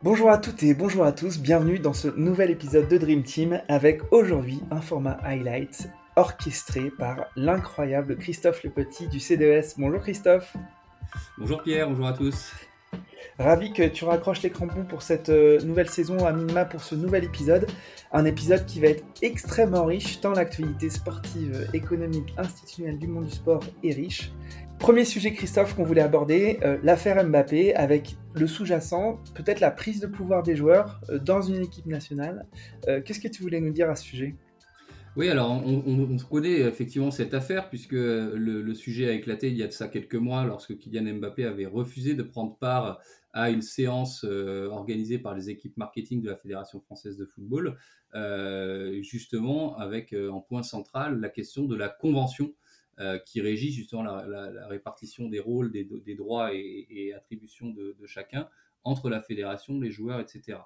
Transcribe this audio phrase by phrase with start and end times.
[0.00, 3.60] Bonjour à toutes et bonjour à tous, bienvenue dans ce nouvel épisode de Dream Team
[3.66, 9.74] avec aujourd'hui un format highlight orchestré par l'incroyable Christophe Le Petit du CDS.
[9.76, 10.56] Bonjour Christophe.
[11.36, 12.52] Bonjour Pierre, bonjour à tous.
[13.40, 16.94] Ravi que tu raccroches les crampons pour cette euh, nouvelle saison, à minima pour ce
[16.94, 17.66] nouvel épisode.
[18.12, 23.32] Un épisode qui va être extrêmement riche, tant l'actualité sportive, économique, institutionnelle du monde du
[23.32, 24.30] sport est riche.
[24.78, 29.98] Premier sujet, Christophe, qu'on voulait aborder, euh, l'affaire Mbappé, avec le sous-jacent, peut-être la prise
[29.98, 32.46] de pouvoir des joueurs euh, dans une équipe nationale.
[32.86, 34.36] Euh, qu'est-ce que tu voulais nous dire à ce sujet?
[35.16, 39.66] Oui, alors on, connaît effectivement cette affaire puisque le, sujet a éclaté il y a
[39.66, 43.00] de ça quelques mois lorsque Kylian Mbappé avait refusé de prendre part
[43.32, 47.76] à une séance organisée par les équipes marketing de la Fédération française de football,
[49.02, 52.52] justement avec en point central la question de la convention
[53.00, 58.48] euh, qui régit justement la, répartition des rôles, des, droits et, attributions de, chacun
[58.82, 60.58] entre la fédération, les joueurs, etc.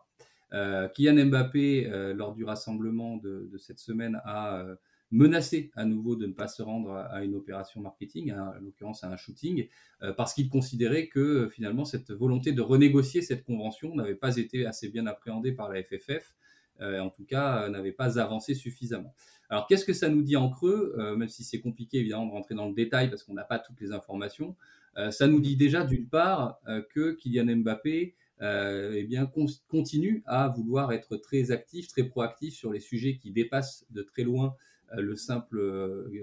[0.55, 4.65] Euh, Kylian Mbappé, euh, lors du rassemblement de, cette semaine, a
[5.11, 9.11] menacé à nouveau de ne pas se rendre à, une opération marketing, en l'occurrence à
[9.11, 9.69] un shooting,
[10.17, 14.89] parce qu'il considérait que finalement cette volonté de renégocier cette convention n'avait pas été assez
[14.89, 16.35] bien appréhendée par la FFF,
[16.83, 19.15] en tout cas n'avait pas avancé suffisamment.
[19.53, 22.31] Alors, qu'est-ce que ça nous dit en creux euh, Même si c'est compliqué évidemment de
[22.33, 24.57] rentrer dans le détail parce qu'on n'a pas toutes les informations,
[24.97, 29.31] euh, ça nous dit déjà d'une part euh, que Kylian Mbappé eh bien,
[29.69, 34.25] continue à vouloir être très actif, très proactif sur les sujets qui dépassent de très
[34.25, 34.57] loin
[34.97, 35.61] le simple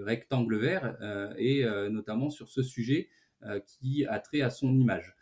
[0.02, 0.98] rectangle vert
[1.38, 3.08] et notamment sur ce sujet
[3.66, 5.16] qui a trait à son image.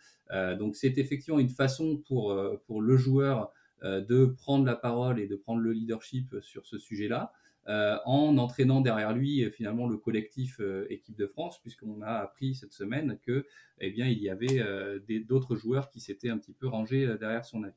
[0.59, 2.37] donc, c'est effectivement une façon pour,
[2.67, 7.33] pour le joueur de prendre la parole et de prendre le leadership sur ce sujet-là.
[7.69, 12.13] Euh, en entraînant derrière lui euh, finalement le collectif euh, équipe de France, puisqu'on a
[12.13, 13.45] appris cette semaine que,
[13.81, 14.65] eh bien, il y avait
[15.21, 17.75] d'autres joueurs qui s'étaient un petit peu rangés derrière son avis.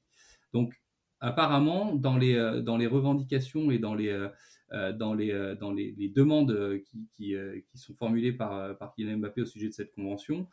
[0.54, 0.82] Donc,
[1.20, 4.30] apparemment, dans les, dans les revendications et dans les,
[4.72, 7.36] dans les, dans les, demandes qui, qui,
[7.70, 10.48] qui, sont formulées par, par Kylian Mbappé au sujet de cette convention,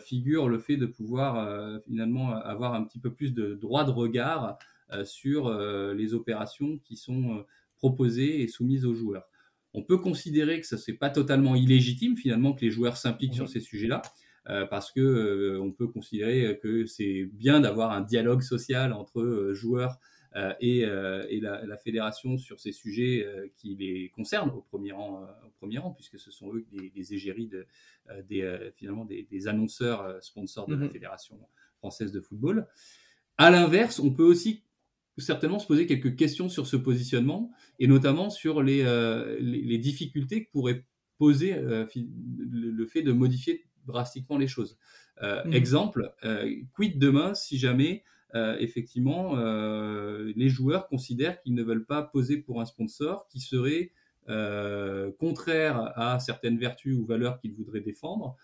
[0.00, 4.58] figure le fait de pouvoir finalement avoir un petit peu plus de droit de regard
[5.04, 5.52] sur
[5.94, 7.44] les opérations qui sont
[7.76, 9.28] proposées et soumises aux joueurs.
[9.72, 13.48] On peut considérer que ça c'est pas totalement illégitime finalement que les joueurs s'impliquent sur
[13.48, 14.02] ces sujets-là,
[14.48, 19.20] euh, parce que euh, on peut considérer que c'est bien d'avoir un dialogue social entre
[19.20, 19.98] euh, joueurs
[20.60, 23.26] et, la, fédération sur ces sujets
[23.56, 26.64] qui les concernent au premier rang, au premier rang puisque ce sont eux
[26.94, 27.66] les, égéries de,
[28.28, 31.36] des, finalement des, annonceurs sponsors de la mmh fédération
[31.78, 32.68] française de football.
[33.38, 34.62] À l'inverse, on peut aussi
[35.20, 40.44] certainement se poser quelques questions sur ce positionnement et notamment sur les, euh, les, difficultés
[40.44, 40.84] que pourrait
[41.18, 44.78] poser euh, le, fait de modifier drastiquement les choses.
[45.22, 45.52] Euh, mmh.
[45.52, 46.12] Exemple,
[46.74, 48.04] quid demain si jamais
[48.60, 53.92] effectivement les joueurs considèrent qu'ils ne veulent pas poser pour un sponsor qui serait
[55.18, 58.36] contraire à certaines vertus ou valeurs qu'ils voudraient défendre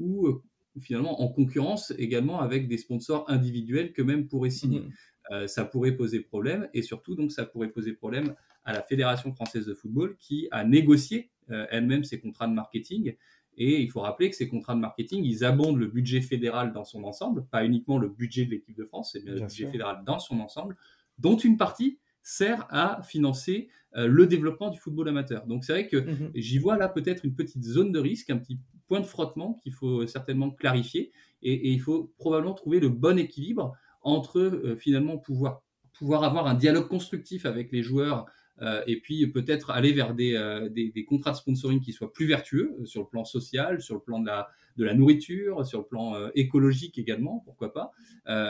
[0.00, 0.42] ou
[0.80, 4.80] finalement en concurrence également avec des sponsors individuels qu'eux-mêmes pourraient signer.
[4.80, 4.92] Mmh.
[5.30, 8.34] Euh, ça pourrait poser problème et surtout donc ça pourrait poser problème
[8.64, 13.14] à la Fédération française de football qui a négocié euh, elle-même ses contrats de marketing
[13.56, 16.84] et il faut rappeler que ces contrats de marketing, ils abondent le budget fédéral dans
[16.84, 20.02] son ensemble, pas uniquement le budget de l'équipe de France, c'est bien, le budget fédéral
[20.06, 20.76] dans son ensemble,
[21.18, 25.46] dont une partie sert à financer euh, le développement du football amateur.
[25.46, 28.38] Donc c'est vrai que mmh j'y vois là peut-être une petite zone de risque, un
[28.38, 28.58] petit
[29.00, 34.40] de frottement qu'il faut certainement clarifier et, il faut probablement trouver le bon équilibre entre
[34.40, 38.26] euh, finalement pouvoir, pouvoir avoir un dialogue constructif avec les joueurs
[38.60, 42.12] euh, et puis peut-être aller vers des, euh, des, des, contrats de sponsoring qui soient
[42.12, 45.80] plus vertueux sur le plan social, sur le plan de la, de la nourriture, sur
[45.80, 47.92] le plan écologique également, pourquoi pas,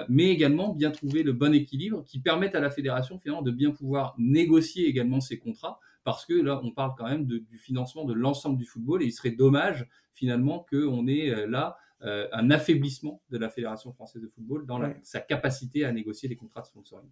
[0.08, 3.70] mais également bien trouver le bon équilibre qui permette à la fédération finalement de bien
[3.70, 8.12] pouvoir négocier également ces contrats, parce que là on parle quand même du financement de
[8.14, 13.38] l'ensemble du football et il serait dommage finalement qu'on ait là euh, un affaiblissement de
[13.38, 17.08] la Fédération française de football dans sa capacité à négocier les contrats de sponsoring.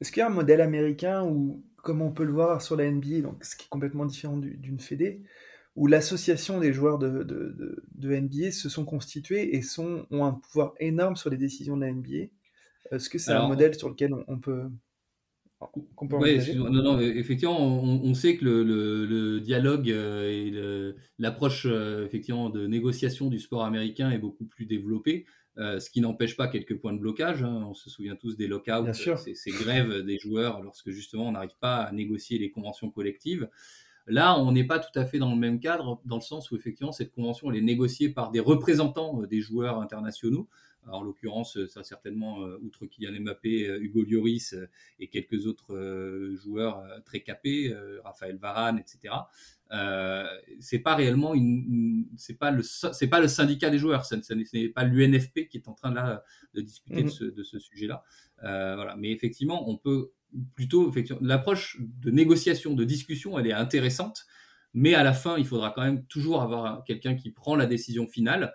[0.00, 2.90] Est-ce qu'il y a un modèle américain où, comme on peut le voir sur la
[2.90, 5.22] NBA, donc ce qui est complètement différent d'une fédé,
[5.76, 10.32] où l'association des joueurs de, de, de, NBA se sont constitués et sont, ont un
[10.32, 12.30] pouvoir énorme sur les décisions de la NBA
[12.92, 14.70] Est-ce que c'est un modèle sur lequel on peut
[16.56, 23.28] non, non, effectivement, on, sait que le, dialogue euh, et l'approche euh, effectivement de négociation
[23.28, 25.26] du sport américain est beaucoup plus développée,
[25.58, 27.42] euh, ce qui n'empêche pas quelques points de blocage.
[27.42, 27.64] Hein.
[27.68, 31.56] On se souvient tous des lockouts, ces, ces, grèves des joueurs lorsque justement on n'arrive
[31.60, 33.48] pas à négocier les conventions collectives.
[34.06, 36.56] Là, on n'est pas tout à fait dans le même cadre, dans le sens où
[36.56, 40.48] effectivement cette convention elle est négociée par des représentants des joueurs internationaux.
[40.88, 44.54] En l'occurrence, ça certainement, outre Kylian Mbappé, Hugo Lloris
[44.98, 49.14] et quelques autres joueurs très capés, Raphaël Varane, etc.
[49.72, 50.26] Euh,
[50.60, 54.68] c'est pas réellement une, c'est pas le c'est pas le syndicat des joueurs, ce n'est
[54.68, 57.42] pas l'UNFP qui est en train là de discuter de mhm.
[57.42, 58.04] ce, sujet-là.
[58.44, 60.12] Euh, voilà, mais effectivement, on peut
[60.54, 64.26] plutôt effectivement l'approche de négociation, de discussion, elle est intéressante,
[64.74, 68.06] mais à la fin, il faudra quand même toujours avoir quelqu'un qui prend la décision
[68.06, 68.52] finale.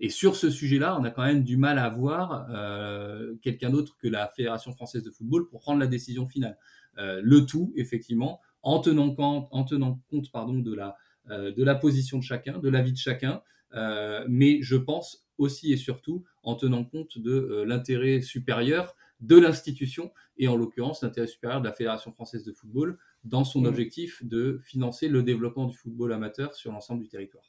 [0.00, 3.96] Et sur ce sujet-là, on a quand même du mal à avoir euh, quelqu'un d'autre
[3.98, 6.58] que la Fédération française de football pour prendre la décision finale.
[6.96, 10.96] le tout, effectivement, en tenant compte, en tenant compte pardon, de, la,
[11.30, 13.42] euh, de la position de chacun, de l'avis de chacun,
[13.74, 19.36] euh, mais je pense aussi et surtout en tenant compte de euh, l'intérêt supérieur de
[19.38, 23.66] l'institution et en l'occurrence l'intérêt supérieur de la Fédération française de football dans son mmh.
[23.66, 27.44] objectif de financer le développement du football amateur sur l'ensemble du territoire.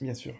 [0.00, 0.34] Bien sûr.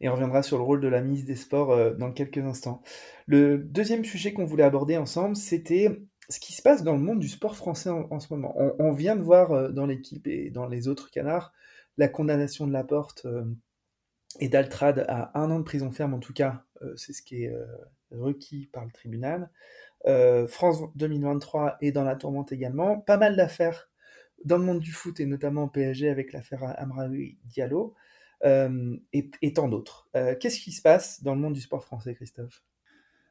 [0.00, 2.82] Et on reviendra sur le rôle de la ministre des Sports dans quelques instants.
[3.26, 5.90] Le deuxième sujet qu'on voulait aborder ensemble, c'était
[6.28, 8.54] ce qui se passe dans le monde du sport français en, ce moment.
[8.78, 11.52] On, vient de voir euh, dans l'équipe et dans les autres canards
[11.96, 13.44] la condamnation de Laporte euh,
[14.38, 17.44] et d'Altrad à un an de prison ferme, en tout cas, euh, c'est ce qui
[17.44, 17.54] est
[18.10, 19.50] requis par le tribunal.
[20.48, 23.00] France 2023 est dans la tourmente également.
[23.00, 23.90] Pas mal d'affaires
[24.44, 27.94] dans le monde du foot et notamment au PSG avec l'affaire Amraoui Diallo
[28.44, 30.08] et, et, tant d'autres.
[30.40, 32.62] Qu'est-ce qui se passe dans le monde du sport français, Christophe?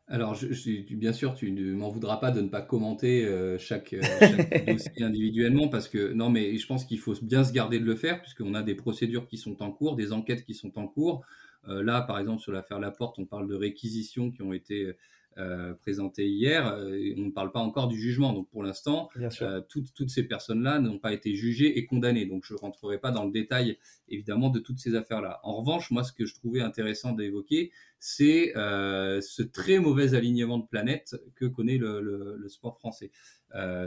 [0.10, 3.94] Alors, je, bien sûr, tu ne m'en voudras pas de ne pas commenter euh, chaque,
[3.94, 4.00] euh,
[4.68, 7.96] dossier individuellement, parce que non, mais je pense qu'il faut bien se garder de le
[7.96, 11.26] faire, puisqu'on a des procédures qui sont en cours, des enquêtes qui sont en cours.
[11.68, 14.94] Euh, là, par exemple, sur l'affaire Laporte, on parle de réquisitions qui ont été
[15.40, 18.34] euh, présenté hier, euh, on ne parle pas encore du jugement.
[18.34, 19.10] Donc pour l'instant,
[19.42, 22.26] euh, toutes, toutes, ces personnes-là n'ont pas été jugées et condamnées.
[22.26, 23.78] Donc je ne rentrerai pas dans le détail,
[24.10, 25.40] évidemment, de toutes ces affaires-là.
[25.44, 30.68] En revanche, moi, ce que je trouvais intéressant d'évoquer, c'est ce très mauvais alignement de
[30.68, 33.12] planète que connaît le, le, sport français.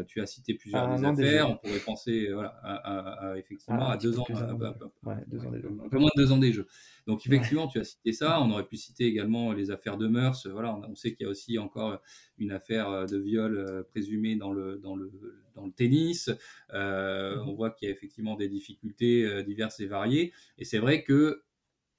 [0.09, 1.51] Tu as cité plusieurs des affaires.
[1.51, 6.33] On pourrait penser voilà, à, effectivement ah, à deux ans, un peu moins de deux
[6.33, 6.67] ans des jeux.
[7.07, 8.41] Donc effectivement, tu as cité ça.
[8.41, 10.47] On aurait pu citer également les affaires de mœurs.
[10.47, 12.01] Voilà, on, sait qu'il y a aussi encore
[12.39, 15.11] une affaire euh, de viol euh, présumé dans le, dans le,
[15.55, 16.31] dans le tennis.
[16.73, 17.49] Euh, mmh.
[17.49, 20.33] on voit qu'il y a effectivement des difficultés diverses et variées.
[20.59, 21.43] Et c'est vrai que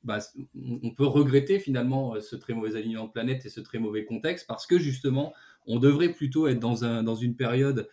[0.03, 0.19] bah,
[0.83, 4.47] on peut regretter finalement ce très mauvais alignement de planète et ce très mauvais contexte
[4.47, 5.33] parce que justement,
[5.67, 7.87] on devrait plutôt être dans, un, dans une période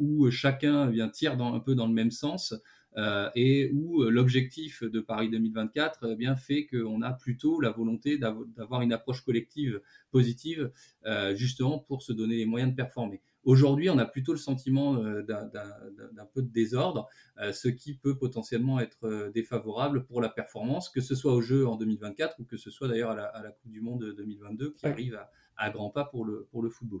[0.00, 2.54] où chacun vient tire dans, un peu dans le même sens.
[2.98, 7.70] Euh, et où euh, l'objectif de Paris 2024 eh bien, fait qu'on a plutôt la
[7.70, 10.70] volonté d'avoir une approche collective positive,
[11.04, 13.20] euh, justement pour se donner les moyens de performer.
[13.46, 17.08] Aujourd'hui, on a plutôt le sentiment d'un peu de désordre,
[17.52, 21.76] ce qui peut potentiellement être défavorable pour la performance, que ce soit au jeu en
[21.76, 25.30] 2024 ou que ce soit d'ailleurs à, la Coupe du Monde 2022 qui arrive à,
[25.56, 27.00] à grands pas pour le, pour le football.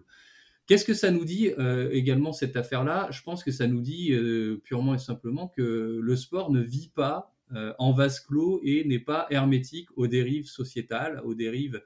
[0.66, 3.08] Qu'est-ce que ça nous dit euh, également cette affaire-là?
[3.12, 6.90] Je pense que ça nous dit euh, purement et simplement que le sport ne vit
[6.92, 11.82] pas euh, en vase clos et n'est pas hermétique aux dérives sociétales, aux dérives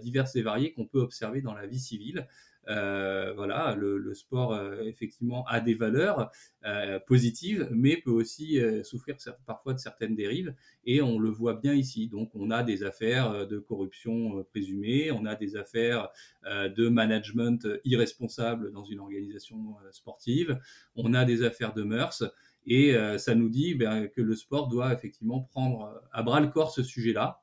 [0.00, 2.26] diverses et variées qu'on peut observer dans la vie civile.
[2.68, 6.30] Euh, voilà, le, sport euh, effectivement a des valeurs
[6.64, 9.16] euh, positives, mais peut aussi souffrir
[9.46, 12.08] parfois de certaines dérives, et on le voit bien ici.
[12.08, 16.08] Donc, on a des affaires de corruption présumée, on a des affaires
[16.44, 20.58] de management irresponsable dans une organisation sportive,
[20.94, 22.24] on a des affaires de mœurs.
[22.66, 26.72] Et ça nous dit ben, que le sport doit effectivement prendre à bras le corps
[26.72, 27.42] ce sujet-là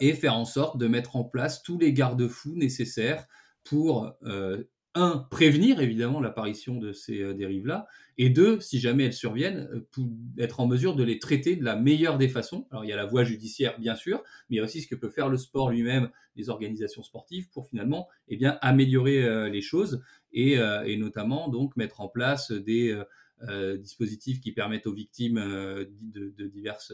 [0.00, 3.26] et faire en sorte de mettre en place tous les garde-fous nécessaires
[3.70, 4.64] pour, euh,
[4.96, 7.86] un, prévenir évidemment l'apparition de ces euh, dérives-là,
[8.18, 10.04] et deux, si jamais elles surviennent, euh,
[10.38, 12.66] être en mesure de les traiter de la meilleure des façons.
[12.72, 14.88] Alors il y a la voie judiciaire, bien sûr, mais il y a aussi ce
[14.88, 20.02] que peut faire le sport lui-même, les organisations sportives, pour finalement eh améliorer les choses,
[20.32, 20.58] et,
[20.96, 22.96] notamment donc mettre en place des
[23.78, 25.38] dispositifs qui permettent aux victimes
[26.00, 26.92] de, diverses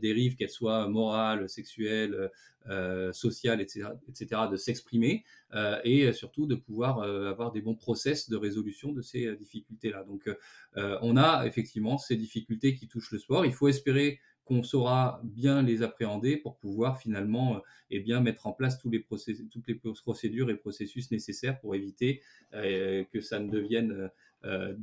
[0.00, 2.30] dérives, qu'elles soient morales, sexuelles,
[2.68, 5.24] euh, sociales, etc., etc., de s'exprimer
[5.54, 10.04] euh, et surtout de pouvoir avoir des bons process de résolution de ces difficultés-là.
[10.04, 10.28] Donc,
[10.76, 13.46] on a effectivement ces difficultés qui touchent le sport.
[13.46, 18.78] Il faut espérer qu'on saura bien les appréhender pour pouvoir finalement eh mettre en place
[18.78, 19.02] tous les
[19.50, 22.20] toutes les procédures et processus nécessaires pour éviter
[22.52, 24.10] que ça ne devienne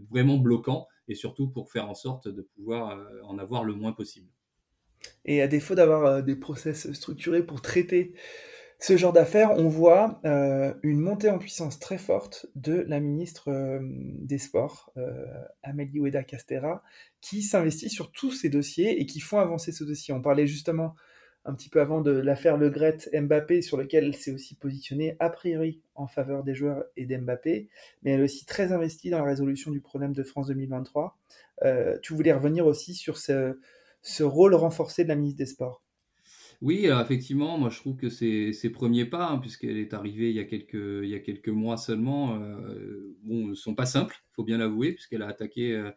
[0.10, 4.28] vraiment bloquant et surtout pour faire en sorte de pouvoir en avoir le moins possible.
[5.26, 8.14] Et à défaut d'avoir euh, des process structurés pour traiter
[8.80, 13.50] ce genre d'affaires, on voit euh, une montée en puissance très forte de la ministre
[13.50, 14.94] euh, des Sports,
[15.64, 16.84] Amélie Oueda Castera,
[17.20, 20.14] qui s'investit sur tous ces dossiers et qui font avancer ce dossier.
[20.14, 20.96] On parlait justement
[21.48, 25.16] un petit peu avant de l'affaire Le Gret Mbappé, sur lequel elle s'est aussi positionnée
[25.20, 27.70] a priori en faveur des joueurs et d'Mbappé,
[28.04, 31.18] mais elle est aussi très investie dans la résolution du problème de France 2023.
[31.64, 33.58] Euh, tu voulais revenir aussi sur ce,
[34.08, 35.84] ce rôle renforcé de la ministre des Sports.
[36.62, 40.32] Oui, alors effectivement, moi je trouve que c'est ses premiers pas, hein, puisqu'elle est arrivée
[40.32, 43.86] il y a quelques, il y a quelques mois seulement, euh, bon, ne sont pas
[43.86, 45.92] simples, il faut bien l'avouer, puisqu'elle a attaqué euh,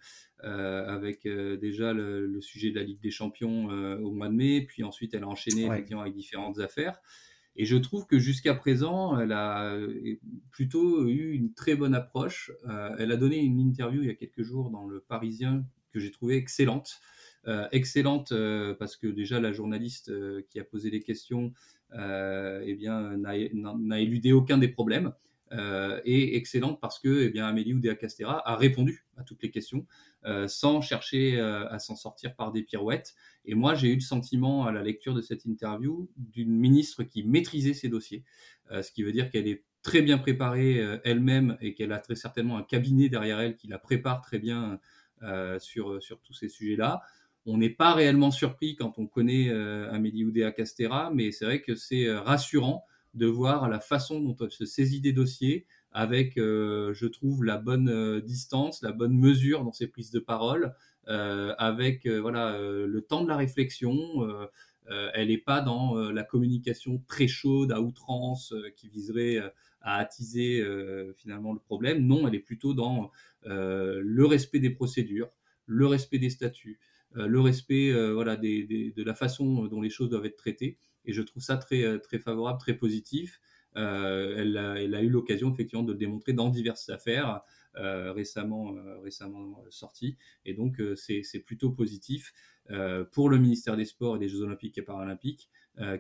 [0.45, 3.69] euh, avec euh, déjà le, sujet de la Ligue des Champions
[4.03, 7.01] au mois de mai, puis ensuite elle a enchaîné effectivement avec différentes affaires.
[7.57, 9.77] Et je trouve que jusqu'à présent, elle a
[10.51, 12.53] plutôt eu une très bonne approche.
[12.99, 16.11] elle a donné une interview il y a quelques jours dans le Parisien que j'ai
[16.11, 17.01] trouvé excellente.
[17.47, 21.55] Euh, excellente euh, parce que déjà la journaliste euh, qui a posé les questions
[21.93, 25.13] eh bien, n'a éludé aucun des problèmes.
[26.05, 29.85] et excellente parce que eh bien, Amélie Oudéa-Castera a répondu à toutes les questions
[30.47, 33.17] sans chercher à s'en sortir par des pirouettes.
[33.45, 37.25] Et moi, j'ai eu le sentiment à la lecture de cette interview d'une ministre qui
[37.25, 38.23] maîtrisait ses dossiers,
[38.71, 42.57] ce qui veut dire qu'elle est très bien préparée elle-même et qu'elle a très certainement
[42.57, 44.79] un cabinet derrière elle qui la prépare très bien
[45.59, 47.03] sur, sur tous ces sujets-là.
[47.53, 51.61] On n'est pas réellement surpris quand on connaît euh, Amélie Oudéa Castera, mais c'est vrai
[51.61, 56.39] que c'est euh, rassurant de voir la façon dont elle se saisit des dossiers, avec,
[56.39, 60.75] euh, je trouve, la bonne distance, la bonne mesure dans ses prises de parole,
[61.09, 63.99] avec voilà le temps de la réflexion.
[64.89, 69.39] elle n'est pas dans la communication très chaude à outrance qui viserait
[69.81, 70.65] à attiser
[71.17, 72.07] finalement le problème.
[72.07, 73.11] Non, elle est plutôt dans
[73.43, 75.31] le respect des procédures,
[75.67, 76.79] le respect des statuts,
[77.15, 80.79] le respect euh, voilà, de la façon dont les choses doivent être traitées.
[81.05, 83.41] Et je trouve ça très, euh, très favorable, très positif.
[83.75, 87.41] elle, a, eu l'occasion effectivement de le démontrer dans diverses affaires
[87.75, 90.17] récemment, récemment sorties.
[90.45, 92.33] Et donc c'est plutôt positif
[93.13, 95.49] pour le ministère des Sports et des Jeux Olympiques et Paralympiques,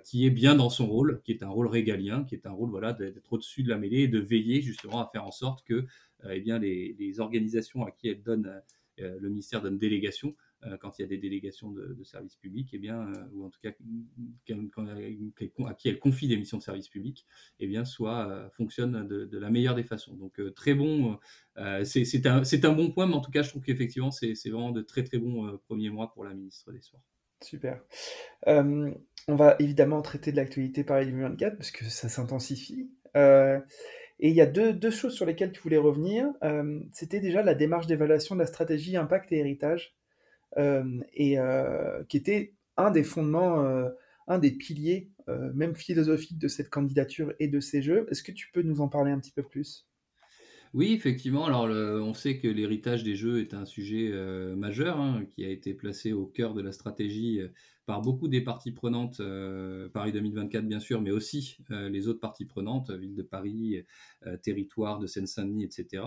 [0.02, 2.71] qui est bien dans son rôle, qui est un rôle régalien, qui est un rôle
[2.71, 5.87] voilà, d'être au-dessus de la mêlée et de veiller justement à faire en sorte que
[6.29, 8.61] eh bien, les, les, organisations à qui elle donne,
[8.99, 10.50] le ministère donne délégation euh,
[10.81, 13.61] quand il y a des délégations de, services publics, eh bien, euh, ou en tout
[13.62, 17.26] cas à qui elle confie des missions de service public,
[17.61, 20.14] eh bien, soit euh, fonctionne de, la meilleure des façons.
[20.14, 21.19] Donc très bon,
[21.85, 25.02] c'est un, bon point, mais en tout cas, je trouve qu'effectivement, c'est vraiment de très
[25.02, 27.02] très bons premiers mois pour la ministre des Sports.
[27.43, 27.81] Super.
[28.47, 28.95] on
[29.29, 32.90] va évidemment traiter de l'actualité Paris 2024 parce que ça s'intensifie.
[33.14, 36.26] et il y a deux, choses sur lesquelles tu voulais revenir.
[36.93, 40.10] C'était déjà la démarche d'évaluation de la stratégie impact et héritage euh,
[40.57, 41.37] et
[42.09, 43.64] qui était un des fondements,
[44.26, 45.11] un des piliers,
[45.54, 48.07] même philosophiques de cette candidature et de ces jeux.
[48.11, 49.87] Est-ce que tu peux nous en parler un petit peu plus?
[50.73, 51.47] Oui, effectivement.
[51.47, 54.12] Alors, on sait que l'héritage des jeux est un sujet
[54.57, 57.40] majeur hein, qui a été placé au cœur de la stratégie
[57.90, 59.20] par beaucoup des parties prenantes,
[59.92, 63.85] Paris 2024 bien sûr, mais aussi les autres parties prenantes, ville de Paris,
[64.44, 66.04] territoire de Seine-Saint-Denis, etc.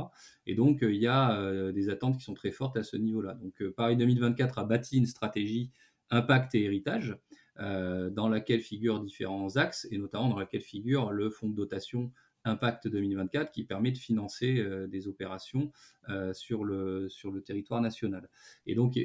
[0.48, 3.34] Et donc, il y a des attentes qui sont très fortes à ce niveau-là.
[3.34, 5.72] Donc, Paris 2024 a bâti une stratégie
[6.10, 7.18] impact et héritage.
[7.60, 12.14] dans laquelle figurent différents axes et notamment dans laquelle figure le fonds de dotation
[12.46, 15.72] Impact 2024 qui permet de financer euh, des opérations
[16.10, 18.30] euh, sur, le, sur le territoire national.
[18.66, 19.00] Et donc,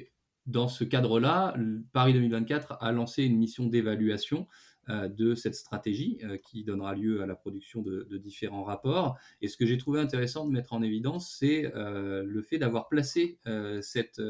[0.49, 1.55] dans ce cadre-là,
[1.93, 4.49] Paris 2024 a lancé une mission d'évaluation
[4.88, 9.17] euh, de cette stratégie qui donnera lieu à la production de, différents rapports.
[9.40, 13.38] Et ce que j'ai trouvé intéressant de mettre en évidence, c'est le fait d'avoir placé
[13.81, 14.21] cette,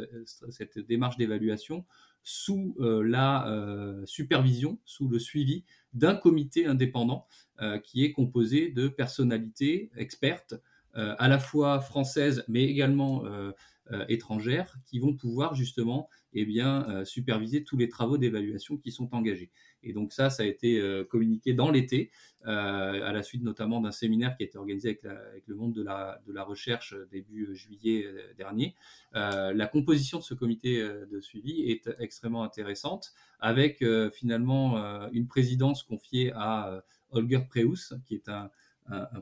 [0.86, 1.86] démarche d'évaluation
[2.22, 7.26] sous la supervision, sous le suivi d'un comité indépendant
[7.60, 10.54] euh, qui est composé de personnalités expertes,
[10.96, 13.50] euh, à la fois françaises, mais également euh,
[14.08, 19.50] étrangères, qui vont pouvoir justement eh bien, superviser tous les travaux d'évaluation qui sont engagés.
[19.82, 22.10] Et donc ça, ça a été communiqué dans l'été,
[22.44, 26.20] à la suite notamment d'un séminaire qui a été organisé avec, le monde de la,
[26.26, 28.74] de la, recherche début juillet dernier.
[29.14, 34.76] la composition de ce comité de suivi est extrêmement intéressante, avec finalement
[35.12, 38.50] une présidence confiée à Holger Preus, qui est un,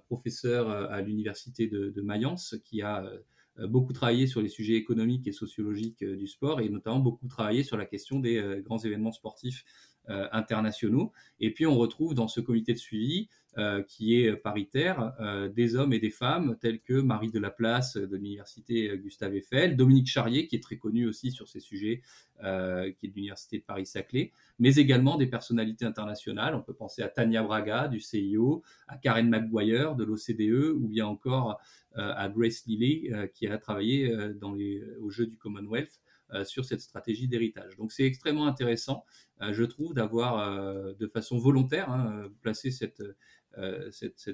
[0.07, 3.19] professeur euh, à l'université de, Mayence, qui a euh,
[3.67, 7.63] beaucoup travaillé sur les sujets économiques et sociologiques euh, du sport, et notamment beaucoup travaillé
[7.63, 9.65] sur la question des grands événements sportifs.
[9.65, 11.13] euh, internationaux.
[11.41, 15.77] Et puis on retrouve dans ce comité de suivi, euh, qui est paritaire, euh, des
[15.77, 20.47] hommes et des femmes tels que Marie de Place de l'université Gustave Eiffel, Dominique Charrier,
[20.47, 22.03] qui est très connu aussi sur ces sujets,
[22.39, 26.55] qui est de l'université de Paris-Saclay, mais également des personnalités internationales.
[26.55, 31.07] On peut penser à Tania Braga du CIO, à Karen McGuire de l'OCDE, ou bien
[31.07, 31.59] encore
[31.95, 35.99] à Grace Lilly, qui a travaillé dans les, aux Jeux du Commonwealth
[36.45, 37.77] sur cette stratégie d'héritage.
[37.77, 39.05] Donc c'est extrêmement intéressant,
[39.41, 43.03] je trouve, d'avoir de façon volontaire hein, placé cette,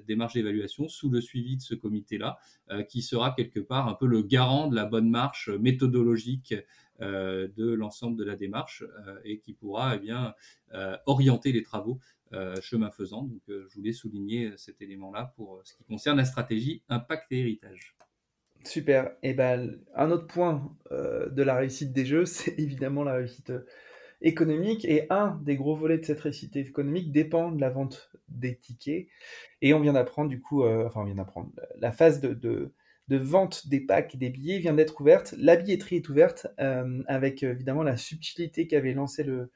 [0.07, 2.39] démarche d'évaluation sous le suivi de ce comité-là,
[2.89, 6.55] qui sera quelque part un peu le garant de la bonne marche méthodologique
[6.99, 8.85] de l'ensemble de la démarche
[9.25, 10.13] et qui pourra eh
[11.07, 12.01] orienter les travaux
[12.35, 13.25] euh, chemin faisant.
[13.25, 17.31] Donc, euh, je voulais souligner cet élément-là pour euh, ce qui concerne la stratégie impact
[17.31, 17.95] et héritage.
[18.65, 19.13] Super.
[19.23, 23.53] Et ben, un autre point de la réussite des jeux, c'est évidemment la réussite
[24.23, 24.85] économique.
[24.85, 29.09] Et un des gros volets de cette réussite économique dépend de la vente des tickets.
[29.61, 32.73] Et on vient d'apprendre, du coup, enfin, on vient d'apprendre, la phase de,
[33.09, 35.35] vente des packs et des billets vient d'être ouverte.
[35.39, 36.47] La billetterie est ouverte
[37.07, 39.51] avec évidemment la subtilité qu'avait lancé le,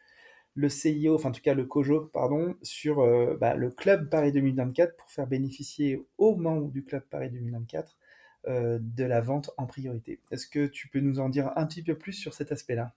[0.69, 4.97] CIO, enfin en tout cas le COJO, pardon, sur euh, bah, le club Paris 2024
[4.97, 8.06] pour faire bénéficier aux membres du club Paris 2024 euh,
[8.47, 10.21] de la vente en priorité.
[10.31, 12.95] Est-ce que tu peux nous en dire un petit peu plus sur cet aspect-là?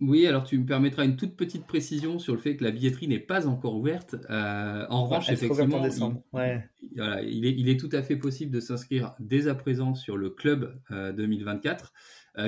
[0.00, 3.08] Oui, alors tu me permettras une toute petite précision sur le fait que la billetterie
[3.08, 4.14] n'est pas encore ouverte.
[4.28, 5.82] Euh, en revanche, effectivement,
[7.22, 11.94] il, est, tout à fait possible de s'inscrire dès à présent sur le club 2024,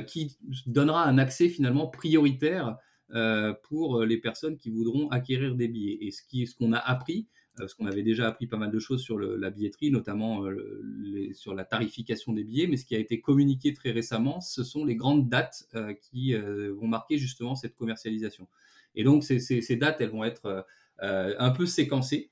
[0.06, 2.76] qui donnera un accès finalement prioritaire
[3.14, 5.96] euh, pour les personnes qui voudront acquérir des billets.
[6.02, 8.70] Et ce qu'on ce qu'on a appris, euh, parce qu'on avait déjà appris pas mal
[8.70, 12.94] de choses sur la billetterie, notamment euh, sur la tarification des billets, mais ce qui
[12.94, 15.68] a été communiqué très récemment, ce sont les grandes dates
[16.00, 18.48] qui vont marquer justement cette commercialisation.
[18.94, 20.66] Et donc ces, ces dates, elles vont être
[21.00, 22.30] un peu séquencées.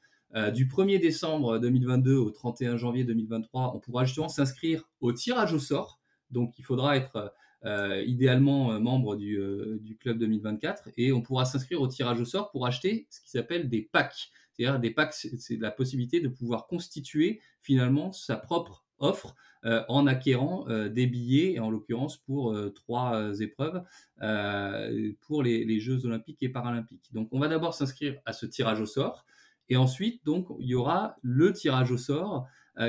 [0.55, 5.59] du 1er décembre 2022 au 31 janvier 2023, on pourra justement s'inscrire au tirage au
[5.59, 6.01] sort.
[6.31, 7.33] Donc il faudra être
[7.67, 12.21] euh, idéalement euh, membre du, euh, du, club 2024, et on pourra s'inscrire au tirage
[12.21, 14.31] au sort pour acheter ce qui s'appelle des packs.
[14.57, 19.35] C'est-à-dire des packs, c'est la possibilité de pouvoir constituer finalement sa propre offre
[19.89, 23.83] en acquérant des billets, en l'occurrence pour trois épreuves,
[25.21, 27.13] pour les, les, Jeux olympiques et paralympiques.
[27.13, 29.27] Donc on va d'abord s'inscrire à ce tirage au sort,
[29.69, 32.47] et ensuite donc il y aura le tirage au sort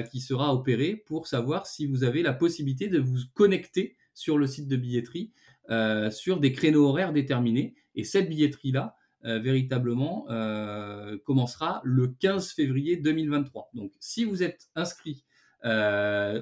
[0.09, 4.47] qui sera opéré pour savoir si vous avez la possibilité de vous connecter sur le
[4.47, 5.31] site de billetterie
[5.69, 7.75] euh, sur des créneaux horaires déterminés.
[7.93, 8.95] Et cette billetterie-là,
[9.27, 13.69] euh, véritablement, euh, commencera le 15 février 2023.
[13.73, 15.23] Donc, si vous êtes inscrit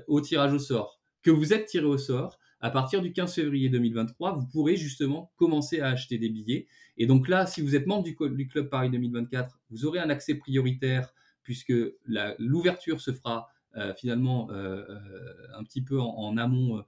[0.07, 3.69] au tirage au sort, que vous êtes tiré au sort, à partir du 15 février
[3.69, 6.67] 2023, vous pourrez justement commencer à acheter des billets.
[6.97, 10.35] Et donc là, si vous êtes membre du, Club Paris 2024, vous aurez un accès
[10.35, 11.73] prioritaire puisque
[12.37, 13.49] l'ouverture se fera
[13.97, 16.81] finalement un petit peu en amont euh,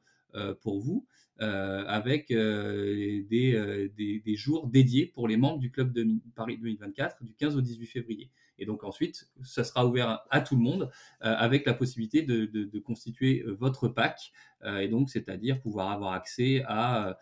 [0.62, 1.06] pour vous,
[1.40, 7.24] euh, avec euh, des, des, jours dédiés pour les membres du club de Paris 2024
[7.24, 8.32] du 15 au 18 février.
[8.58, 10.90] Et donc ensuite, ça sera ouvert à, tout le monde
[11.22, 14.32] avec la possibilité de, de, constituer votre pack,
[14.66, 17.20] et donc c'est-à-dire pouvoir avoir accès à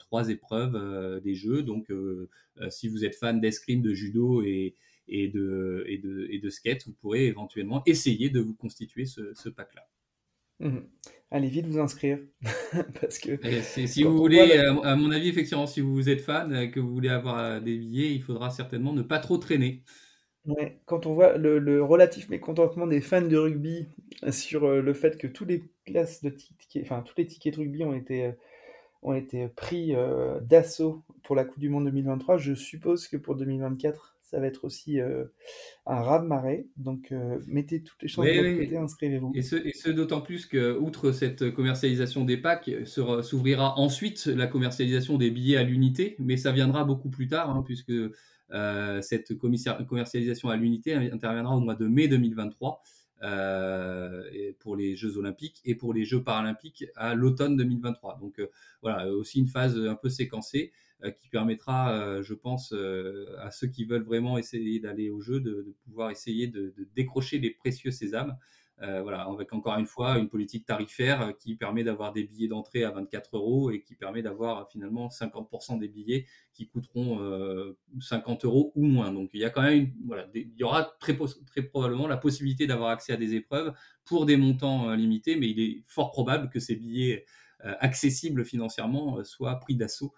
[0.00, 1.62] trois épreuves des jeux.
[1.62, 1.92] Donc
[2.68, 4.74] si vous êtes fan d'escrime, de judo et,
[5.06, 9.32] et, de, et, de, et de skate, vous pourrez éventuellement essayer de vous constituer ce,
[9.34, 9.86] ce pack-là.
[10.62, 10.78] Mmh
[11.32, 12.18] allez vite vous inscrire.
[13.00, 13.38] Parce que.
[13.86, 17.08] si vous voulez, à mon avis, effectivement, si vous êtes fan, euh, que vous voulez
[17.08, 19.82] avoir euh, des billets, il faudra certainement ne pas trop traîner.
[20.44, 23.86] Ouais, quand on voit le, relatif mécontentement des fans de rugby
[24.30, 27.60] sur euh, le fait que tous les places de tickets, enfin tous les tickets de
[27.60, 28.32] rugby ont été,
[29.02, 29.94] ont été pris
[30.42, 34.64] d'assaut pour la Coupe du Monde 2023, je suppose que pour 2024, ça va être
[34.64, 35.24] aussi euh,
[35.84, 36.66] un raz-de-marée.
[36.78, 39.32] Donc, euh, mettez toutes les chances de votre côté, inscrivez-vous.
[39.34, 45.30] Et ce, d'autant plus que, outre cette commercialisation des packs, s'ouvrira ensuite la commercialisation des
[45.30, 47.92] billets à l'unité, mais ça viendra beaucoup plus tard, hein, puisque
[48.52, 52.82] euh, cette commercialisation à l'unité interviendra au mois de mai 2023.
[54.60, 58.18] pour les Jeux Olympiques et pour les Jeux Paralympiques à l'automne 2023.
[58.18, 58.40] Donc
[58.80, 60.72] voilà, aussi une phase un peu séquencée.
[61.04, 65.20] Euh, qui permettra, euh, je pense, euh, à ceux qui veulent vraiment essayer d'aller au
[65.20, 68.36] jeu de, pouvoir essayer de, décrocher les précieux sésames.
[68.80, 72.90] voilà, avec encore une fois une politique tarifaire qui permet d'avoir des billets d'entrée à
[72.90, 77.20] 24 euros et qui permet d'avoir finalement 50% des billets qui coûteront
[78.00, 79.12] 50 euros ou moins.
[79.12, 82.90] Donc il y a quand même, voilà, il y aura très, probablement la possibilité d'avoir
[82.90, 83.72] accès à des épreuves
[84.04, 87.24] pour des montants limités, mais il est fort probable que ces billets
[87.60, 90.12] accessibles financièrement soient pris d'assaut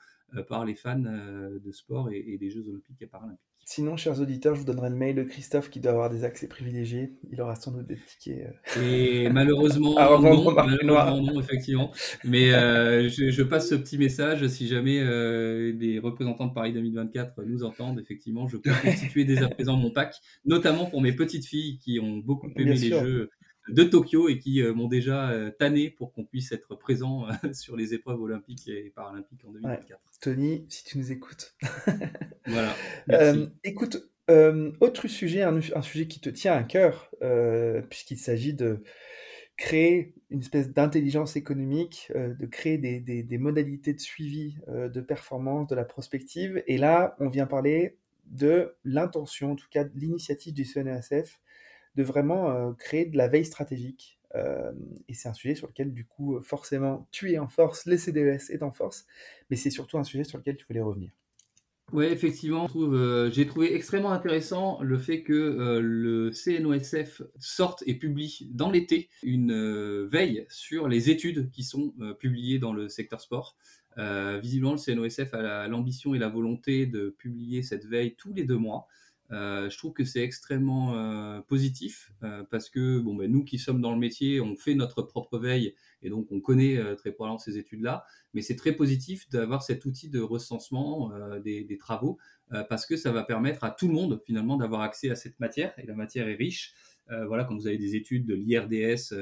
[0.48, 3.40] par les fans euh, de sport et, des Jeux olympiques et paralympiques.
[3.66, 6.46] Sinon, chers auditeurs, je vous donnerai le mail de Christophe qui doit avoir des accès
[6.48, 7.14] privilégiés.
[7.30, 8.54] Il aura sans doute des tickets.
[8.76, 9.94] Euh, et malheureusement,
[10.84, 11.90] non, effectivement.
[12.24, 14.46] Mais je, passe ce petit message.
[14.48, 15.02] Si jamais
[15.72, 19.90] les représentants de Paris 2024 nous entendent, effectivement, je peux constituer dès à présent mon
[19.90, 23.30] pack, notamment pour mes petites filles qui ont beaucoup aimé les Jeux
[23.68, 28.20] de Tokyo et qui m'ont déjà tanné pour qu'on puisse être présent sur les épreuves
[28.20, 30.00] olympiques et paralympiques en 2024.
[30.20, 31.54] Tony, si tu nous écoutes.
[32.46, 32.74] voilà.
[33.64, 37.10] écoute, autre sujet, un, sujet qui te tient à cœur,
[37.88, 38.82] puisqu'il s'agit de
[39.56, 45.00] créer une espèce d'intelligence économique, euh, de créer des, des, modalités de suivi euh, de
[45.00, 46.62] performance, de la prospective.
[46.66, 47.96] Et là, on vient parler
[48.26, 51.40] de l'intention, en tout cas de l'initiative du CNESF,
[51.96, 54.18] de vraiment euh, créer de la veille stratégique.
[55.08, 58.50] et c'est un sujet sur lequel, du coup, forcément, tu es en force, les CDES
[58.50, 59.06] est en force,
[59.48, 61.12] mais c'est surtout un sujet sur lequel tu voulais revenir.
[61.92, 67.94] Oui, effectivement, euh, j'ai trouvé extrêmement intéressant le fait que euh, le CNOSF sorte et
[67.94, 73.20] publie dans l'été une euh, veille sur les études qui sont publiées dans le secteur
[73.20, 73.56] sport.
[73.96, 78.58] visiblement, le CNOSF a l'ambition et la volonté de publier cette veille tous les deux
[78.58, 78.88] mois.
[79.32, 83.58] Euh, je trouve que c'est extrêmement euh, positif euh, parce que bon, ben, nous qui
[83.58, 87.38] sommes dans le métier, on fait notre propre veille et donc on connaît très probablement
[87.38, 88.04] ces études-là.
[88.34, 92.18] Mais c'est très positif d'avoir cet outil de recensement des, des, travaux
[92.68, 95.72] parce que ça va permettre à tout le monde finalement d'avoir accès à cette matière
[95.78, 96.74] et la matière est riche.
[97.08, 99.14] voilà, quand vous avez des études de l'IRDS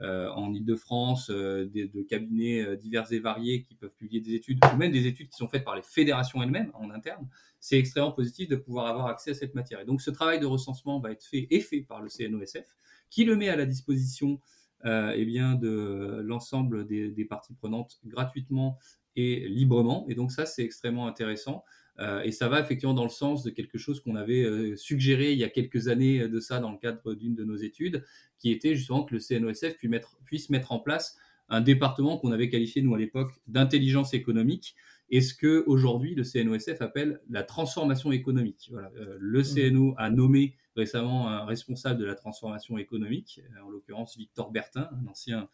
[0.00, 5.06] en Ile-de-France, de, cabinets divers et variés qui peuvent publier des études, ou même des
[5.06, 7.28] études qui sont faites par les fédérations elles-mêmes en interne,
[7.60, 9.80] c'est extrêmement positif de pouvoir avoir accès à cette matière.
[9.80, 12.76] Et donc ce travail de recensement va être fait et fait par le CNOSF,
[13.10, 14.40] qui le met à la disposition
[14.84, 18.78] euh, eh bien, de l'ensemble des, parties prenantes gratuitement
[19.14, 20.06] et librement.
[20.08, 21.64] Et donc ça, c'est extrêmement intéressant.
[22.00, 25.32] Euh, et ça va effectivement dans le sens de quelque chose qu'on avait euh, suggéré
[25.32, 28.02] il y a quelques années de ça dans le cadre d'une de nos études,
[28.42, 31.16] qui était justement que le CNOSF puisse mettre, puisse mettre en place
[31.48, 34.74] un département qu'on avait qualifié, nous, à l'époque, d'intelligence économique,
[35.10, 38.68] et ce que aujourd'hui le CNOSF appelle la transformation économique?
[38.72, 38.90] Voilà.
[38.96, 39.70] Euh, le mmh.
[39.70, 44.88] CNO a nommé récemment un responsable de la transformation économique, euh, en l'occurrence Victor Bertin,
[44.90, 45.48] un ancien,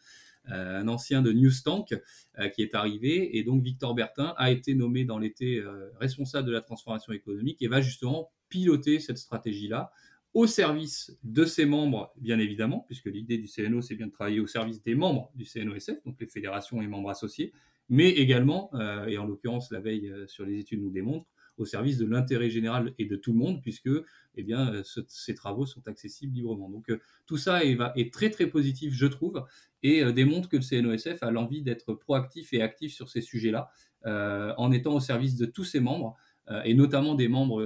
[0.50, 1.94] euh, un ancien de Newstank
[2.54, 3.36] qui est arrivé.
[3.36, 5.62] Et donc Victor Bertin a été nommé dans l'été
[6.00, 9.90] responsable de la transformation économique et va justement piloter cette stratégie-là
[10.34, 14.40] au service de ses membres, bien évidemment, puisque l'idée du CNO, c'est bien de travailler
[14.40, 17.52] au service des membres du CNOSF, donc les fédérations et membres associés,
[17.88, 21.64] mais également, euh, et en l'occurrence la veille euh, sur les études nous démontre, au
[21.64, 23.90] service de l'intérêt général et de tout le monde, puisque
[24.36, 26.68] eh euh, ces travaux sont accessibles librement.
[26.68, 26.86] Donc
[27.26, 29.44] tout ça est, très très positif, je trouve,
[29.82, 33.72] et démontre que le CNOSF a l'envie d'être proactif et actif sur ces sujets-là,
[34.04, 36.16] en étant au service de tous ses membres,
[36.64, 37.62] et notamment des membres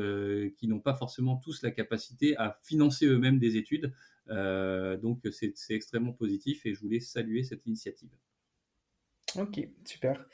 [0.57, 3.93] qui n'ont pas forcément tous la capacité à financer eux-mêmes des études.
[4.29, 8.11] donc c'est extrêmement positif, et je voulais saluer cette initiative.
[9.37, 10.27] Ok, super.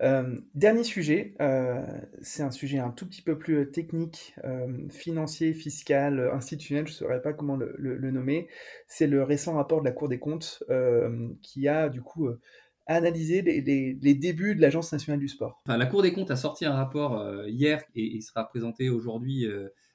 [0.00, 1.84] Euh, dernier sujet, euh,
[2.22, 4.34] c'est un sujet un tout petit peu plus euh, technique,
[4.90, 8.48] financier, fiscal, institutionnel, je ne saurais pas comment le, nommer.
[8.86, 10.62] C'est le récent rapport de la Cour des comptes
[11.42, 12.28] qui a du coup
[12.88, 15.62] analysé les, débuts de l'Agence nationale du sport.
[15.66, 19.46] la Cour des comptes a sorti un rapport hier et il sera présenté aujourd'hui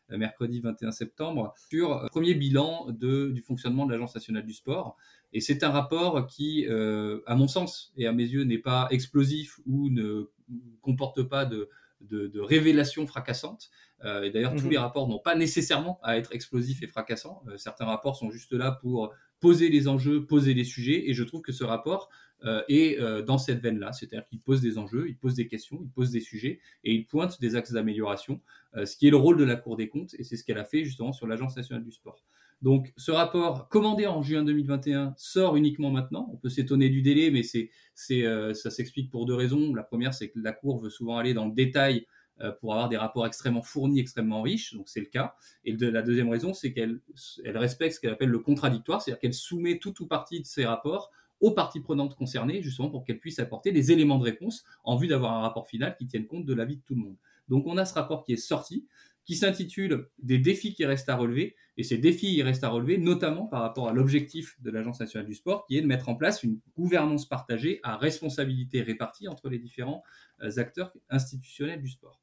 [0.10, 4.98] mercredi 21 septembre, sur le premier bilan de, du fonctionnement de l'Agence nationale du sport.
[5.34, 8.88] Et c'est un rapport qui, euh, à mon sens et à mes yeux, n'est pas
[8.92, 10.30] explosif ou ne
[10.82, 11.70] comporte pas de,
[12.02, 13.72] de, révélations fracassantes.
[14.04, 14.72] Euh, et d'ailleurs, tous mhm.
[14.72, 17.42] les rapports n'ont pas nécessairement à être explosifs et fracassants.
[17.48, 21.10] Euh, certains rapports sont juste là pour poser les enjeux, poser les sujets.
[21.10, 22.10] Et je trouve que ce rapport
[22.68, 23.94] est dans cette veine-là.
[23.94, 27.06] C'est-à-dire qu'il pose des enjeux, il pose des questions, il pose des sujets et il
[27.06, 28.42] pointe des axes d'amélioration,
[28.76, 30.14] ce qui est le rôle de la Cour des comptes.
[30.20, 32.24] Et c'est ce qu'elle a fait justement sur l'Agence nationale du sport.
[32.64, 36.30] Donc ce rapport commandé en juin 2021 sort uniquement maintenant.
[36.32, 37.70] On peut s'étonner du délai, mais c'est,
[38.24, 39.76] euh, ça s'explique pour deux raisons.
[39.76, 42.08] La première, c'est que la Cour veut souvent aller dans le détail
[42.40, 45.36] euh, pour avoir des rapports extrêmement fournis, extrêmement riches, donc c'est le cas.
[45.66, 47.02] Et la deuxième raison, c'est qu'elle
[47.44, 50.66] elle respecte ce qu'elle appelle le contradictoire, c'est-à-dire qu'elle soumet tout ou partie de ses
[50.66, 51.12] rapports
[51.44, 55.08] aux parties prenantes concernées, justement pour qu'elles puissent apporter des éléments de réponse en vue
[55.08, 57.18] d'avoir un rapport final qui tienne compte de l'avis de tout le monde.
[57.50, 58.88] Donc on a ce rapport qui est sorti,
[59.26, 61.56] qui s'intitule Des défis qui restent à relever.
[61.76, 65.28] Et ces défis, ils restent à relever, notamment par rapport à l'objectif de l'Agence nationale
[65.28, 69.50] du sport, qui est de mettre en place une gouvernance partagée à responsabilité répartie entre
[69.50, 70.02] les différents
[70.44, 72.22] euh, acteurs institutionnels du sport.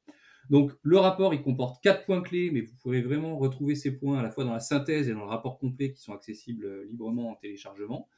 [0.49, 4.19] Donc le rapport, il comporte quatre points clés, mais vous pouvez vraiment retrouver ces points
[4.19, 6.85] à la fois dans la synthèse et dans le rapport complet qui sont accessibles euh,
[6.89, 8.09] librement en téléchargement.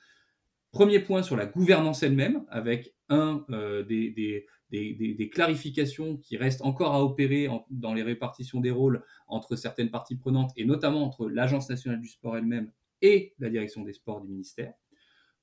[0.73, 7.03] Premier point sur la gouvernance elle-même, avec un euh, des, clarifications qui restent encore à
[7.03, 12.01] opérer dans les répartitions des rôles entre certaines parties prenantes, et notamment entre l'Agence nationale
[12.01, 12.71] du sport elle-même
[13.03, 14.73] et la direction des sports du ministère.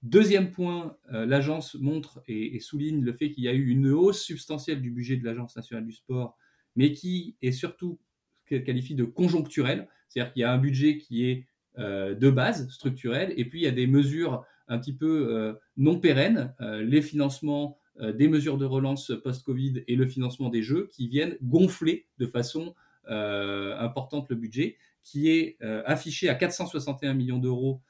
[0.03, 4.23] Deuxième point, euh, l'agence montre et, souligne le fait qu'il y a eu une hausse
[4.23, 6.37] substantielle du budget de l'Agence nationale du sport,
[6.75, 8.01] mais qui est surtout
[8.47, 11.47] qualifié de conjoncturel, c'est-à-dire qu'il y a un budget qui est
[11.79, 16.55] de base structurelles, et puis il y a des mesures un petit peu non pérennes,
[16.61, 22.07] les financements des mesures de relance post-Covid et le financement des jeux qui viennent gonfler
[22.19, 22.75] de façon
[23.07, 27.83] importante le budget, qui est affiché à 461 millions d'euros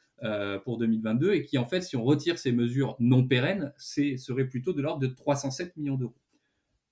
[0.64, 4.72] pour 2022 et qui, en fait, si on retire ces mesures non pérennes, serait plutôt
[4.72, 6.16] de l'ordre de 307 millions d'euros.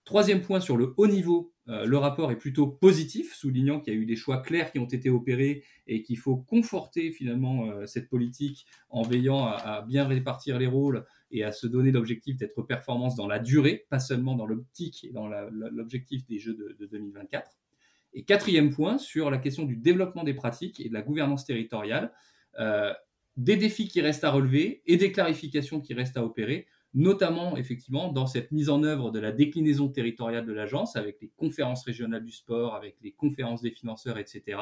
[0.08, 3.96] Troisième point sur le haut niveau, euh, le rapport est plutôt positif, soulignant qu'il y
[3.98, 7.84] a eu des choix clairs qui ont été opérés et qu'il faut conforter finalement euh,
[7.84, 12.62] cette politique en veillant à, bien répartir les rôles et à se donner l'objectif d'être
[12.62, 17.58] performance dans la durée, pas seulement dans l'optique et dans l'objectif des Jeux de, 2024.
[18.14, 22.14] Et quatrième point sur la question du développement des pratiques et de la gouvernance territoriale,
[22.58, 22.94] euh,
[23.36, 28.12] des défis qui restent à relever et des clarifications qui restent à opérer notamment effectivement
[28.12, 32.24] dans cette mise en œuvre de la déclinaison territoriale de l'agence avec les conférences régionales
[32.24, 34.58] du sport, avec les conférences des financeurs, etc.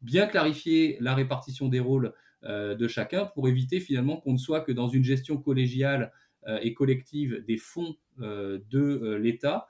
[0.00, 4.62] Bien clarifier la répartition des rôles euh, de chacun pour éviter finalement qu'on ne soit
[4.62, 6.10] que dans une gestion collégiale
[6.46, 9.68] euh, et collective des fonds euh, de l'État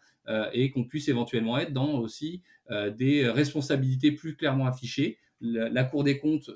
[0.53, 5.19] et qu'on puisse éventuellement être dans aussi des responsabilités plus clairement affichées.
[5.41, 6.53] la Cour des comptes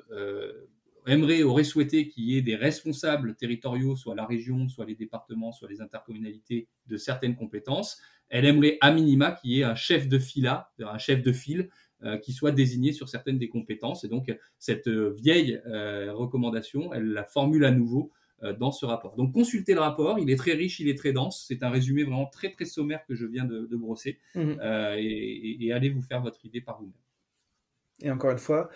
[1.07, 5.53] aimerait, aurait souhaité qu'il y ait des responsables territoriaux, soit la région, soit les départements,
[5.53, 8.01] soit les intercommunalités, de certaines compétences.
[8.29, 11.69] Elle aimerait à minima qu'il y ait un chef de fila, un chef de file,
[12.03, 14.05] euh, qui soit désigné sur certaines des compétences.
[14.05, 18.13] Et donc, cette euh, vieille euh, recommandation, elle la formule à nouveau
[18.59, 19.17] dans ce rapport.
[19.17, 20.19] Donc, consultez le rapport.
[20.19, 21.47] Il est très riche, il est très dense.
[21.49, 24.19] C'est un résumé vraiment très, très sommaire que je viens de, brosser.
[24.35, 24.57] Mmh.
[24.99, 26.93] et allez vous faire votre idée par vous-même.
[28.03, 28.69] Et encore une fois,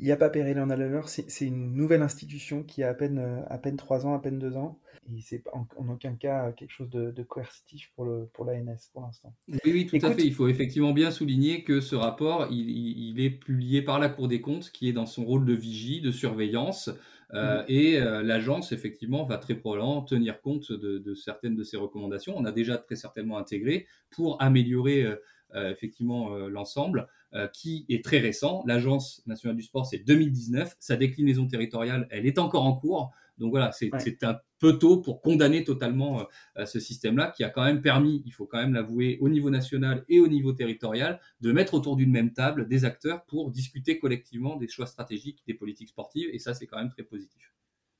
[0.00, 3.18] il n'y a pas Péril en Allenor, c'est une nouvelle institution qui a à peine,
[3.18, 4.78] euh, à peine 3 ans, à peine 2 ans.
[5.16, 9.02] Et c'est en, en, aucun cas quelque chose de, coercitif pour, le, pour l'ANS pour
[9.02, 9.34] l'instant.
[9.48, 10.22] Oui, oui, tout à fait.
[10.22, 14.28] Il faut effectivement bien souligner que ce rapport, il, il, est publié par la Cour
[14.28, 16.90] des comptes, qui est dans son rôle de vigie, de surveillance.
[17.34, 17.64] Euh, mmh.
[17.68, 22.34] et euh, l'agence, effectivement, va très probablement tenir compte de, de, certaines de ces recommandations.
[22.36, 25.06] On a déjà très certainement intégré pour améliorer
[25.54, 27.08] effectivement l'ensemble.
[27.34, 28.64] Euh, qui est très récent.
[28.66, 30.76] L'Agence nationale du sport, c'est 2019.
[30.78, 33.12] Sa déclinaison territoriale, elle est encore en cours.
[33.36, 37.62] Donc voilà, c'est un peu tôt pour condamner totalement euh, ce système-là qui a quand
[37.62, 41.52] même permis, il faut quand même l'avouer, au niveau national et au niveau territorial, de
[41.52, 45.90] mettre autour d'une même table des acteurs pour discuter collectivement des choix stratégiques des politiques
[45.90, 46.30] sportives.
[46.32, 47.52] Et ça, c'est quand même très positif.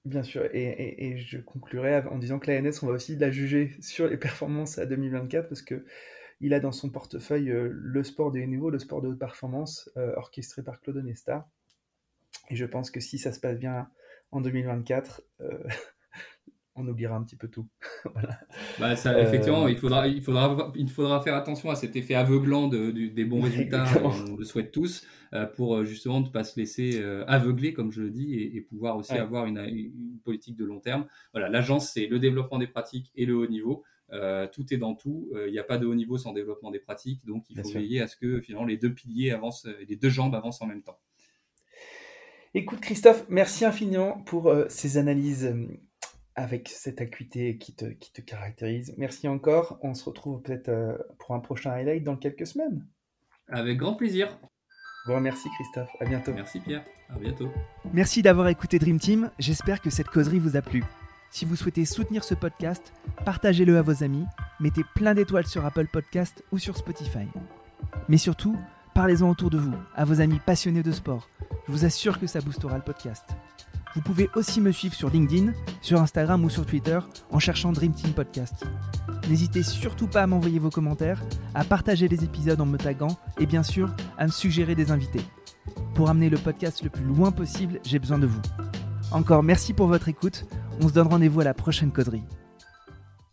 [0.07, 3.77] Bien sûr, et, et, je conclurai en disant que l'ANS, on va aussi la juger
[3.81, 5.85] sur les performances à 2024 parce que
[6.41, 9.19] il a dans son portefeuille euh, le sport de haut niveau, le sport de haute
[9.19, 11.49] performance, euh, orchestré par Claude Onesta.
[12.51, 13.89] Et je pense que si ça se passe bien
[14.31, 15.59] en 2024, euh,
[16.77, 17.69] on oubliera un petit peu tout.
[18.79, 22.69] bah ça, effectivement, il faudra, il, faudra, il faudra faire attention à cet effet aveuglant
[22.69, 25.05] de, des bons résultats, on le souhaite tous,
[25.57, 29.47] pour justement ne pas se laisser aveugler, comme je le dis, et, pouvoir aussi avoir
[29.47, 31.07] une, une, politique de long terme.
[31.33, 33.83] Voilà, l'agence, c'est le développement des pratiques et le haut niveau.
[34.13, 35.31] Euh, tout est dans tout.
[35.35, 37.25] Euh, il n'y a pas de haut niveau sans développement des pratiques.
[37.27, 40.09] Donc, il faut veiller à ce que finalement les deux piliers avancent, euh, les deux
[40.09, 40.99] jambes avancent en même temps.
[42.55, 45.55] Écoute, Christophe, merci infiniment pour ces analyses
[46.35, 48.95] avec cette acuité qui te, qui te caractérise.
[48.97, 49.79] Merci encore.
[49.83, 52.87] On se retrouve peut-être pour un prochain highlight dans quelques semaines.
[53.49, 54.41] Avec grand plaisir.
[55.07, 55.91] Bon, merci Christophe.
[56.01, 56.33] À bientôt.
[56.33, 56.85] Merci Pierre.
[57.11, 57.49] À bientôt.
[57.93, 59.31] Merci d'avoir écouté Dream Team.
[59.39, 60.83] J'espère que cette causerie vous a plu.
[61.31, 62.93] Si vous souhaitez soutenir ce podcast,
[63.25, 64.25] partagez-le à vos amis,
[64.61, 67.29] mettez plein d'étoiles sur Apple Podcast ou sur Spotify.
[68.09, 68.57] Mais surtout,
[68.95, 71.29] parlez-en autour de vous, à vos amis passionnés de sport.
[71.67, 73.25] Je vous assure que ça boostera le podcast.
[73.95, 76.99] Vous pouvez aussi me suivre sur LinkedIn, sur Instagram ou sur Twitter
[77.31, 78.65] en cherchant Dream Team Podcast.
[79.29, 81.23] N'hésitez surtout pas à m'envoyer vos commentaires,
[81.55, 85.23] à partager les épisodes en me taguant et bien sûr à me suggérer des invités.
[85.95, 88.41] Pour amener le podcast le plus loin possible, j'ai besoin de vous.
[89.11, 90.47] Encore merci pour votre écoute.
[90.81, 92.23] On se donne rendez-vous à la prochaine causerie.